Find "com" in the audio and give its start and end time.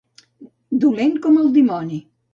1.27-1.37